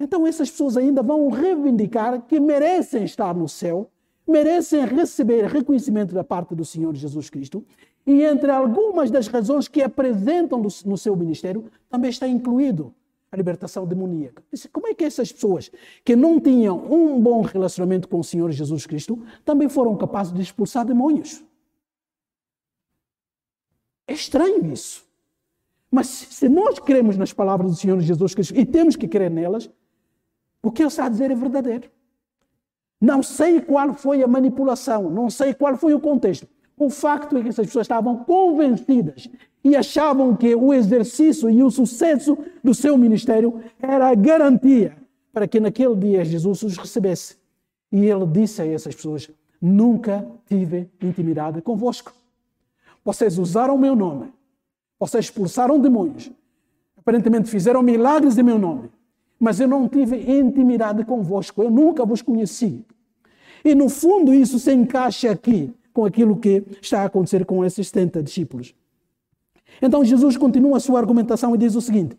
[0.00, 3.90] Então essas pessoas ainda vão reivindicar que merecem estar no céu,
[4.26, 7.62] merecem receber reconhecimento da parte do Senhor Jesus Cristo.
[8.06, 12.94] E entre algumas das razões que apresentam no seu ministério, também está incluído
[13.32, 14.44] a libertação demoníaca.
[14.70, 15.72] Como é que essas pessoas
[16.04, 20.42] que não tinham um bom relacionamento com o Senhor Jesus Cristo também foram capazes de
[20.42, 21.42] expulsar demônios?
[24.06, 25.10] É estranho isso.
[25.90, 29.70] Mas se nós cremos nas palavras do Senhor Jesus Cristo e temos que crer nelas,
[30.62, 31.90] o que ele está a dizer é verdadeiro.
[33.00, 36.46] Não sei qual foi a manipulação, não sei qual foi o contexto.
[36.84, 39.30] O facto é que essas pessoas estavam convencidas
[39.62, 44.96] e achavam que o exercício e o sucesso do seu ministério era a garantia
[45.32, 47.36] para que naquele dia Jesus os recebesse.
[47.92, 52.12] E ele disse a essas pessoas: Nunca tive intimidade convosco.
[53.04, 54.32] Vocês usaram o meu nome,
[54.98, 56.32] vocês expulsaram demônios,
[56.98, 58.90] aparentemente fizeram milagres em meu nome,
[59.38, 62.84] mas eu não tive intimidade convosco, eu nunca vos conheci.
[63.64, 67.88] E no fundo isso se encaixa aqui com aquilo que está a acontecer com esses
[67.88, 68.74] 70 discípulos.
[69.80, 72.16] Então Jesus continua a sua argumentação e diz o seguinte: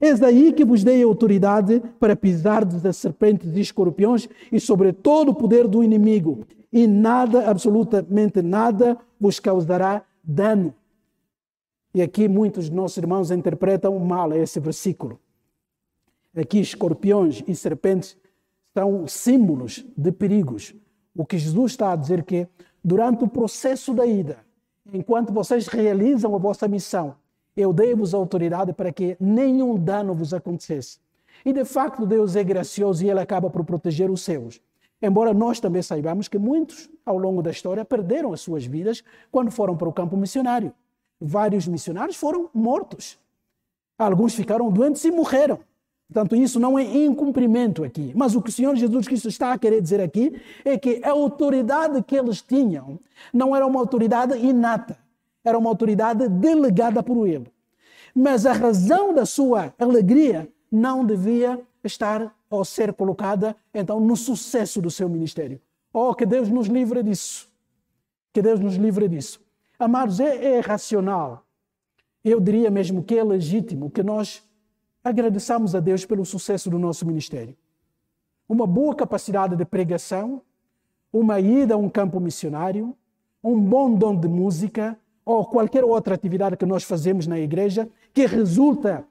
[0.00, 5.30] Eis daí que vos dei autoridade para pisar das serpentes e escorpiões e sobre todo
[5.30, 10.74] o poder do inimigo, e nada, absolutamente nada, vos causará dano.
[11.94, 15.20] E aqui muitos de nossos irmãos interpretam mal esse versículo.
[16.34, 18.16] Aqui, escorpiões e serpentes
[18.72, 20.74] são símbolos de perigos.
[21.14, 22.48] O que Jesus está a dizer que
[22.82, 24.38] durante o processo da ida,
[24.92, 27.14] enquanto vocês realizam a vossa missão,
[27.56, 30.98] eu dei-vos autoridade para que nenhum dano vos acontecesse.
[31.44, 34.60] E de facto Deus é gracioso e Ele acaba por proteger os seus.
[35.00, 39.50] Embora nós também saibamos que muitos, ao longo da história, perderam as suas vidas quando
[39.50, 40.72] foram para o campo missionário.
[41.20, 43.18] Vários missionários foram mortos.
[43.98, 45.58] Alguns ficaram doentes e morreram.
[46.12, 48.12] Portanto, isso não é incumprimento aqui.
[48.14, 51.10] Mas o que o Senhor Jesus Cristo está a querer dizer aqui é que a
[51.10, 53.00] autoridade que eles tinham
[53.32, 54.98] não era uma autoridade inata,
[55.42, 57.50] era uma autoridade delegada por Ele.
[58.14, 64.82] Mas a razão da sua alegria não devia estar ou ser colocada, então, no sucesso
[64.82, 65.58] do seu ministério.
[65.94, 67.48] Oh, que Deus nos livre disso.
[68.34, 69.40] Que Deus nos livre disso.
[69.78, 71.46] Amados, é, é racional.
[72.22, 74.42] Eu diria mesmo que é legítimo que nós
[75.02, 77.56] agradeçamos a Deus pelo sucesso do nosso ministério.
[78.48, 80.42] Uma boa capacidade de pregação,
[81.12, 82.96] uma ida a um campo missionário,
[83.42, 88.26] um bom dom de música ou qualquer outra atividade que nós fazemos na igreja que
[88.26, 89.04] resulta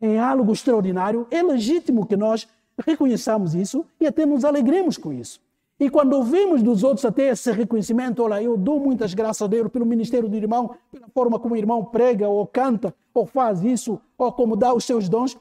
[0.00, 2.46] em algo extraordinário, é legítimo que nós
[2.86, 5.40] reconheçamos isso e até nos alegremos com isso.
[5.82, 9.68] E quando ouvimos dos outros até esse reconhecimento, olha, eu dou muitas graças a Deus
[9.68, 14.00] pelo ministério do irmão, pela forma como o irmão prega ou canta ou faz isso,
[14.16, 15.36] ou como dá os seus dons.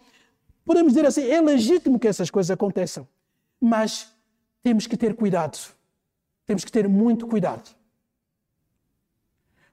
[0.65, 3.07] Podemos dizer assim, é legítimo que essas coisas aconteçam.
[3.61, 4.11] Mas
[4.63, 5.59] temos que ter cuidado.
[6.47, 7.69] Temos que ter muito cuidado.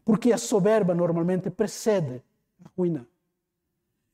[0.05, 2.23] Porque a soberba normalmente precede
[2.63, 3.09] a ruína.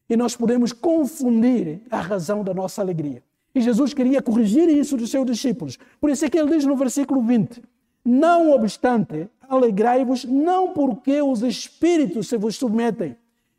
[0.09, 3.25] E nós podemos confundir a razão da nossa alegria.
[3.55, 5.79] E Jesus queria corrigir isso dos seus discípulos.
[6.01, 7.63] Por isso é que ele diz no versículo 20:
[8.05, 13.17] Não obstante, alegrai-vos, não porque os espíritos se vos submetem,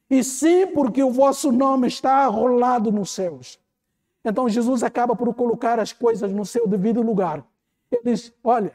[0.09, 3.57] e sim porque o vosso nome está arrolado nos céus.
[4.23, 7.45] Então Jesus acaba por colocar as coisas no seu devido lugar.
[7.91, 8.73] Ele diz: Olha,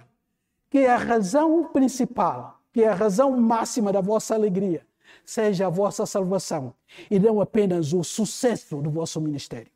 [0.70, 4.87] que a razão principal, que a razão máxima da vossa alegria
[5.24, 6.72] seja a vossa salvação
[7.11, 9.70] e não apenas o sucesso do vosso ministério.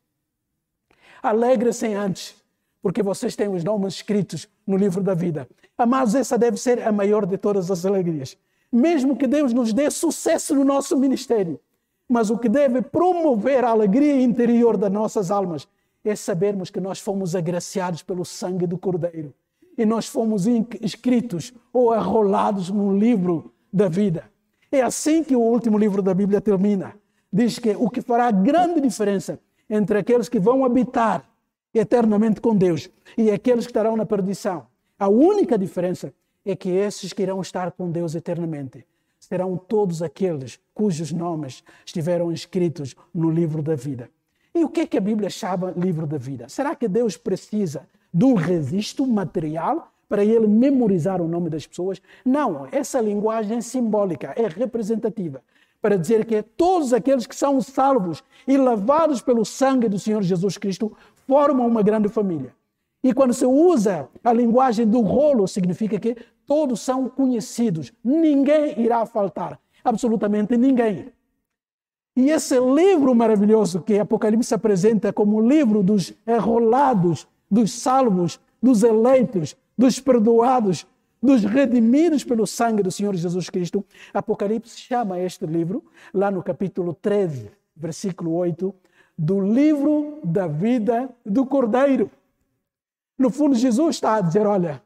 [1.25, 2.35] Alegre-se antes,
[2.83, 5.47] porque vocês têm os nomes escritos no livro da vida.
[5.75, 8.37] Amados, essa deve ser a maior de todas as alegrias.
[8.71, 11.59] Mesmo que Deus nos dê sucesso no nosso ministério,
[12.07, 15.67] mas o que deve promover a alegria interior das nossas almas
[16.03, 19.33] é sabermos que nós fomos agraciados pelo sangue do Cordeiro
[19.75, 24.25] e nós fomos inscritos ou arrolados no livro da vida.
[24.71, 26.93] É assim que o último livro da Bíblia termina.
[27.33, 31.23] Diz que o que fará grande diferença entre aqueles que vão habitar
[31.73, 34.67] eternamente com Deus e aqueles que estarão na perdição.
[34.97, 36.13] A única diferença
[36.45, 38.85] é que esses que irão estar com Deus eternamente
[39.19, 44.09] serão todos aqueles cujos nomes estiveram escritos no livro da vida.
[44.53, 46.47] E o que é que a Bíblia chama livro da vida?
[46.47, 52.01] Será que Deus precisa de um registro material para ele memorizar o nome das pessoas?
[52.23, 55.43] Não, essa linguagem é simbólica, é representativa,
[55.85, 60.57] para dizer que todos aqueles que são salvos e lavados pelo sangue do Senhor Jesus
[60.57, 60.91] Cristo
[61.27, 62.55] formam uma grande família.
[63.03, 69.05] E quando se usa a linguagem do rolo, significa que todos são conhecidos, ninguém irá
[69.05, 71.11] faltar, absolutamente ninguém.
[72.15, 78.81] E esse livro maravilhoso que Apocalipse apresenta como o livro dos enrolados, dos salvos, dos
[78.81, 80.87] eleitos, dos perdoados,
[81.25, 83.83] dos redimidos pelo sangue do Senhor Jesus Cristo,
[84.13, 85.83] Apocalipse chama este livro,
[86.13, 88.73] lá no capítulo 13, versículo 8,
[89.17, 92.09] do livro da vida do Cordeiro.
[93.17, 94.81] No fundo, Jesus está a dizer: olha,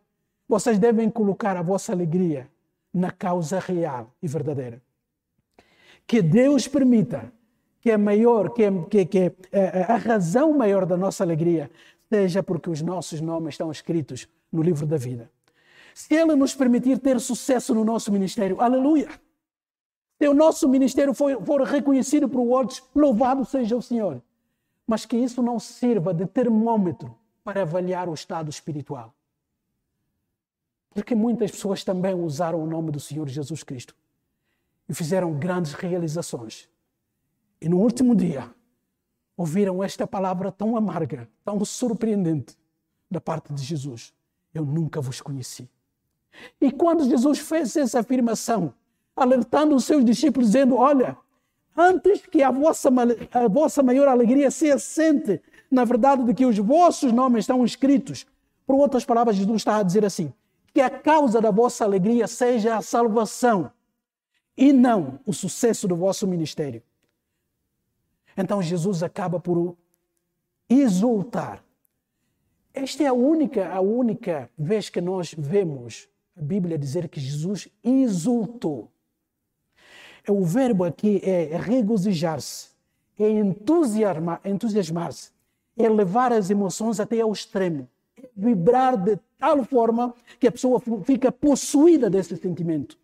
[0.48, 2.50] vocês devem colocar a vossa alegria
[2.94, 4.82] na causa real e verdadeira.
[6.08, 7.32] Que Deus permita
[7.82, 11.70] que a maior, que, que, que a, a razão maior da nossa alegria
[12.12, 15.30] seja porque os nossos nomes estão escritos no livro da vida.
[16.00, 19.10] Se Ele nos permitir ter sucesso no nosso ministério, aleluia!
[20.18, 24.22] Se o nosso ministério for, for reconhecido por outros, louvado seja o Senhor.
[24.88, 29.14] Mas que isso não sirva de termômetro para avaliar o estado espiritual.
[30.92, 33.94] Porque muitas pessoas também usaram o nome do Senhor Jesus Cristo
[34.88, 36.70] e fizeram grandes realizações.
[37.60, 38.50] E no último dia,
[39.36, 42.58] ouviram esta palavra tão amarga, tão surpreendente
[43.12, 44.14] da parte de Jesus:
[44.54, 45.70] Eu nunca vos conheci.
[46.60, 48.74] E quando Jesus fez essa afirmação,
[49.16, 51.18] alertando os seus discípulos, dizendo: Olha,
[51.76, 52.90] antes que a vossa,
[53.34, 58.26] a vossa maior alegria se assente na verdade de que os vossos nomes estão escritos.
[58.66, 60.34] Por outras palavras, Jesus está a dizer assim:
[60.74, 63.72] que a causa da vossa alegria seja a salvação
[64.56, 66.82] e não o sucesso do vosso ministério.
[68.36, 69.76] Então Jesus acaba por
[70.70, 71.64] exultar.
[72.74, 76.08] Esta é a única, a única vez que nós vemos
[76.40, 78.90] a Bíblia dizer que Jesus exultou.
[80.28, 82.70] O verbo aqui é regozijar-se,
[83.20, 83.30] é
[84.46, 85.32] entusiasmar-se,
[85.78, 90.82] é levar as emoções até ao extremo, é vibrar de tal forma que a pessoa
[91.04, 92.98] fica possuída desse sentimento.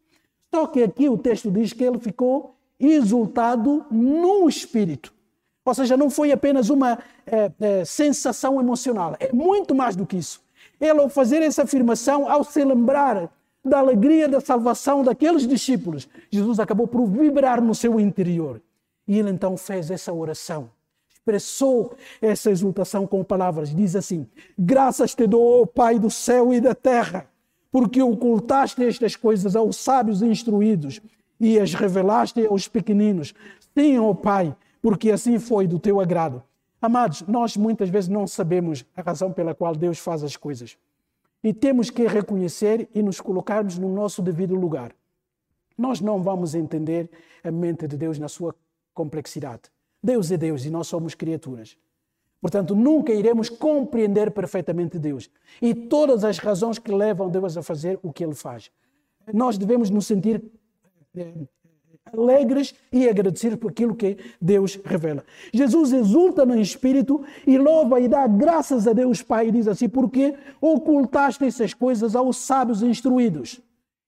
[0.54, 5.14] Só que aqui o texto diz que ele ficou exultado no espírito.
[5.66, 10.16] Ou seja, não foi apenas uma é, é, sensação emocional, é muito mais do que
[10.16, 10.45] isso.
[10.80, 13.32] Ele, ao fazer essa afirmação, ao se lembrar
[13.64, 18.62] da alegria da salvação daqueles discípulos, Jesus acabou por vibrar no seu interior.
[19.08, 20.70] E ele então fez essa oração,
[21.12, 23.74] expressou essa exultação com palavras.
[23.74, 27.28] Diz assim: Graças te dou, Pai do céu e da terra,
[27.72, 31.02] porque ocultaste estas coisas aos sábios e instruídos
[31.40, 33.34] e as revelaste aos pequeninos.
[33.78, 36.44] Sim, ó Pai, porque assim foi do teu agrado.
[36.82, 40.78] Amados, nós muitas vezes não sabemos a razão pela qual Deus faz as coisas.
[41.44, 44.94] E temos que reconhecer e nos colocarmos no nosso devido lugar.
[45.78, 47.10] Nós não vamos entender
[47.44, 48.56] a mente de Deus na sua
[48.94, 49.64] complexidade.
[50.02, 51.78] Deus é Deus e nós somos criaturas.
[52.42, 55.30] Portanto, nunca iremos compreender perfeitamente Deus
[55.62, 58.72] e todas as razões que levam Deus a fazer o que Ele faz.
[59.34, 60.44] Nós devemos nos sentir
[61.16, 61.34] eh,
[62.12, 65.24] alegres e agradecidos por aquilo que Deus revela.
[65.54, 69.90] Jesus exulta no Espírito e louva e dá graças a Deus Pai e diz assim,
[69.90, 73.60] porque ocultaste essas coisas aos sábios instruídos.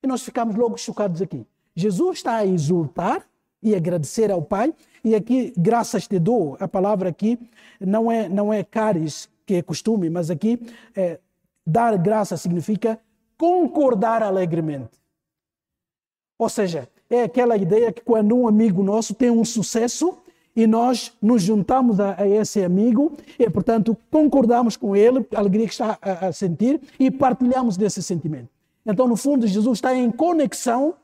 [0.03, 1.45] E nós ficamos logo chocados aqui.
[1.75, 3.25] Jesus está a exultar
[3.61, 4.73] e agradecer ao Pai.
[5.03, 7.39] E aqui, graças te dou, a palavra aqui
[7.79, 10.59] não é, não é caris, que é costume, mas aqui
[10.95, 11.19] é,
[11.65, 12.99] dar graça significa
[13.37, 14.97] concordar alegremente.
[16.37, 20.17] Ou seja, é aquela ideia que quando um amigo nosso tem um sucesso
[20.55, 25.67] e nós nos juntamos a, a esse amigo e, portanto, concordamos com ele, a alegria
[25.67, 28.49] que está a, a sentir e partilhamos desse sentimento.
[28.85, 30.95] Então, no fundo, Jesus está em conexão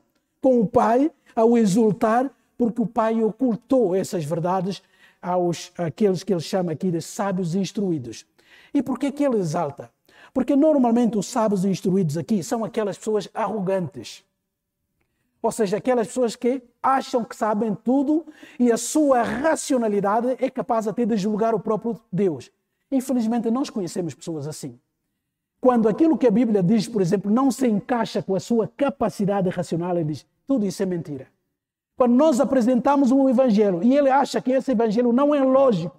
[0.41, 4.82] com o Pai ao exultar, porque o Pai ocultou essas verdades
[5.22, 8.26] aos aqueles que ele chama aqui de sábios instruídos.
[8.74, 9.89] E por que, que ele exalta?
[10.34, 14.24] Porque normalmente os sábios instruídos aqui são aquelas pessoas arrogantes.
[15.44, 18.26] Ou seja, aquelas pessoas que acham que sabem tudo
[18.58, 22.50] e a sua racionalidade é capaz até de julgar o próprio Deus.
[22.89, 24.80] Infelizmente, nós conhecemos pessoas assim.
[25.60, 29.50] Quando aquilo que a Bíblia diz, por exemplo, não se encaixa com a sua capacidade
[29.50, 31.28] racional, ele diz: tudo isso é mentira.
[31.98, 35.98] Quando nós apresentamos um evangelho e ele acha que esse evangelho não é lógico,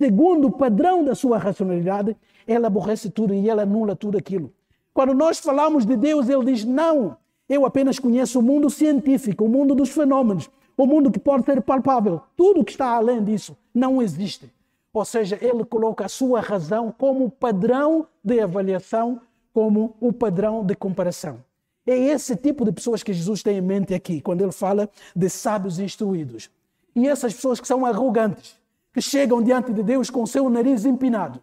[0.00, 2.16] segundo o padrão da sua racionalidade,
[2.46, 4.52] ele aborrece tudo e ele anula tudo aquilo.
[4.92, 7.16] Quando nós falamos de Deus, ele diz: não,
[7.48, 11.60] eu apenas conheço o mundo científico, o mundo dos fenômenos, o mundo que pode ser
[11.62, 12.20] palpável.
[12.36, 14.50] Tudo que está além disso não existe.
[14.92, 19.20] Ou seja, ele coloca a sua razão como padrão de avaliação,
[19.52, 21.44] como o padrão de comparação.
[21.86, 25.28] É esse tipo de pessoas que Jesus tem em mente aqui, quando ele fala de
[25.28, 26.50] sábios instruídos.
[26.94, 28.58] E essas pessoas que são arrogantes,
[28.92, 31.42] que chegam diante de Deus com seu nariz empinado.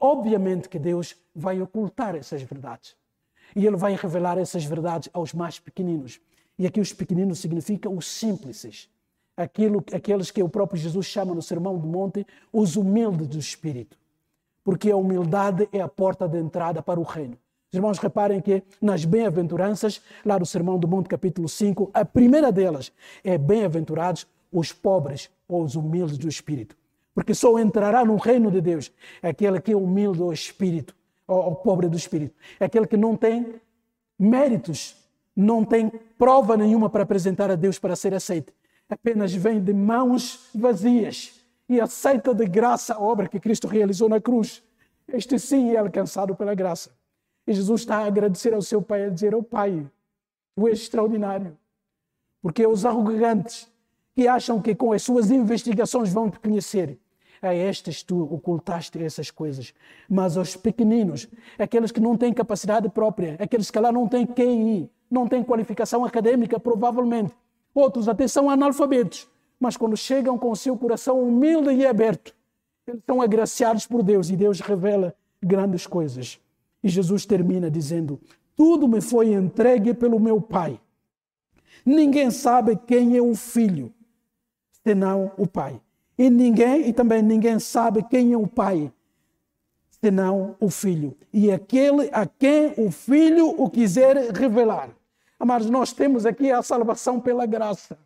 [0.00, 2.96] Obviamente que Deus vai ocultar essas verdades.
[3.56, 6.20] E Ele vai revelar essas verdades aos mais pequeninos.
[6.58, 8.88] E aqui os pequeninos significam os simples,
[9.36, 13.96] aquilo, aqueles que o próprio Jesus chama no Sermão do Monte os humildes do espírito.
[14.62, 17.36] Porque a humildade é a porta de entrada para o reino.
[17.72, 22.52] Os irmãos reparem que nas bem-aventuranças, lá no Sermão do Monte, capítulo 5, a primeira
[22.52, 22.92] delas
[23.24, 26.76] é bem-aventurados os pobres ou os humildes do espírito
[27.16, 28.92] porque só entrará no reino de Deus
[29.22, 30.94] aquele que é humilde ao espírito,
[31.26, 33.60] ao, pobre do espírito, aquele que não tem
[34.18, 34.96] méritos,
[35.34, 38.52] não tem prova nenhuma para apresentar a Deus para ser aceito,
[38.88, 44.20] apenas vem de mãos vazias e aceita de graça a obra que Cristo realizou na
[44.20, 44.62] cruz.
[45.08, 46.90] Este sim é alcançado pela graça.
[47.46, 49.86] E Jesus está a agradecer ao seu Pai, a dizer: ao oh, Pai,
[50.58, 51.56] és extraordinário.
[52.42, 53.68] Porque os arrogantes
[54.14, 56.98] que acham que com as suas investigações vão te conhecer,
[57.40, 59.72] a estas tu ocultaste essas coisas.
[60.08, 61.28] Mas aos pequeninos,
[61.58, 66.04] aqueles que não têm capacidade própria, aqueles que lá não têm QI, não têm qualificação
[66.04, 67.34] acadêmica, provavelmente.
[67.74, 69.28] Outros até são analfabetos,
[69.60, 72.34] mas quando chegam com o seu coração humilde e aberto,
[72.86, 76.40] eles são agraciados por Deus e Deus revela grandes coisas.
[76.82, 78.20] E Jesus termina dizendo:
[78.54, 80.80] Tudo me foi entregue pelo meu Pai.
[81.84, 83.92] Ninguém sabe quem é o filho,
[84.82, 85.80] senão o Pai.
[86.18, 88.90] E ninguém, e também ninguém sabe quem é o pai,
[90.00, 91.16] senão o filho.
[91.32, 94.90] E aquele a quem o filho o quiser revelar.
[95.38, 97.98] Mas nós temos aqui a salvação pela graça.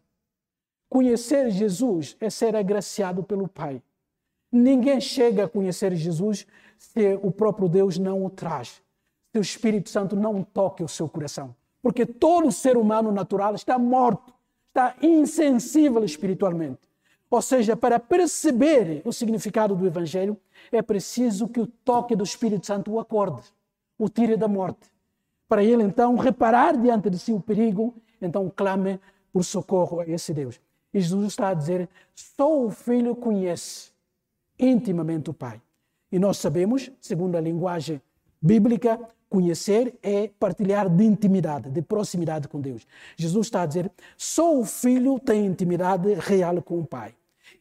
[0.88, 3.80] Conhecer Jesus é ser agraciado pelo Pai.
[4.50, 6.44] Ninguém chega a conhecer Jesus
[6.76, 8.82] se o próprio Deus não o traz,
[9.30, 11.54] se o Espírito Santo não toque o seu coração.
[11.80, 14.34] Porque todo ser humano natural está morto,
[14.68, 16.89] está insensível espiritualmente.
[17.30, 20.36] Ou seja, para perceber o significado do Evangelho,
[20.72, 23.42] é preciso que o toque do Espírito Santo o acorde,
[23.96, 24.90] o tire da morte.
[25.48, 28.98] Para ele, então, reparar diante de si o perigo, então clame
[29.32, 30.60] por socorro a esse Deus.
[30.92, 33.90] E Jesus está a dizer: só o Filho conhece
[34.58, 35.62] intimamente o Pai.
[36.10, 38.02] E nós sabemos, segundo a linguagem
[38.42, 42.86] bíblica, conhecer é partilhar de intimidade, de proximidade com Deus.
[43.16, 47.14] Jesus está a dizer: só o Filho tem intimidade real com o Pai.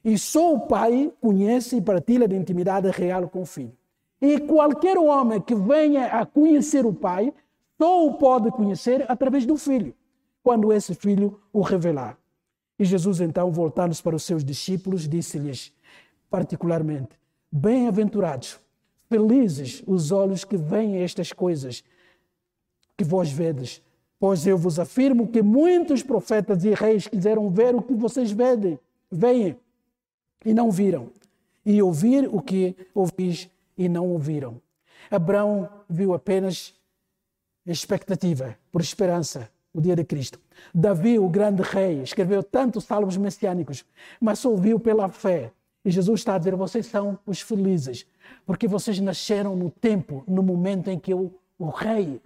[0.04, 3.76] E só o pai conhece e partilha de intimidade real com o filho.
[4.22, 7.34] E qualquer homem que venha a conhecer o pai,
[7.78, 9.94] só o pode conhecer através do filho,
[10.44, 12.18] quando esse filho o revelar.
[12.78, 15.74] E Jesus, então, voltando para os seus discípulos, disse-lhes
[16.30, 17.10] particularmente:
[17.52, 18.60] Bem-aventurados,
[19.10, 21.84] felizes os olhos que veem estas coisas
[22.96, 23.82] que vós vedes,
[24.20, 28.80] pois eu vos afirmo que muitos profetas e reis quiseram ver o que vocês vedem,
[29.10, 29.58] veem
[30.46, 31.12] e não viram,
[31.66, 34.62] e ouvir o que ouvis e não ouviram.
[35.10, 36.74] Abraão viu apenas
[37.66, 40.40] expectativa, por esperança, o dia de Cristo.
[40.74, 43.86] Davi, o grande rei, escreveu tantos salmos messiânicos,
[44.20, 45.52] mas só ouviu pela fé.
[45.84, 48.06] E Jesus está a dizer: vocês são os felizes,
[48.46, 52.22] porque vocês nasceram no tempo, no momento em que o, o rei,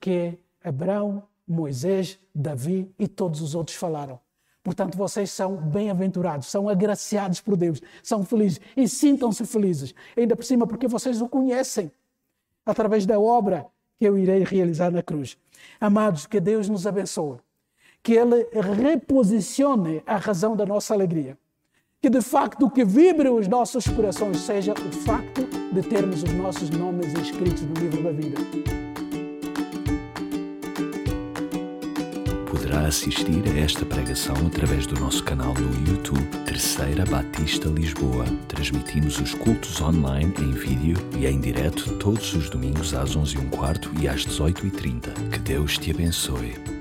[0.00, 4.20] que é Abraão, Moisés, Davi e todos os outros falaram.
[4.62, 10.44] Portanto, vocês são bem-aventurados, são agraciados por Deus, são felizes e sintam-se felizes, ainda por
[10.44, 11.90] cima porque vocês o conhecem
[12.66, 13.66] através da obra
[13.98, 15.36] que eu irei realizar na cruz.
[15.80, 17.38] Amados, que Deus nos abençoe,
[18.02, 21.36] que Ele reposicione a razão da nossa alegria,
[22.00, 25.42] que de facto o que vibre os nossos corações seja o facto
[25.72, 28.87] de termos os nossos nomes inscritos no livro da vida.
[32.68, 38.26] Poderá assistir a esta pregação através do nosso canal no YouTube Terceira Batista Lisboa.
[38.46, 44.06] Transmitimos os cultos online em vídeo e em direto todos os domingos às 11h15 e
[44.06, 45.30] às 18h30.
[45.30, 46.77] Que Deus te abençoe.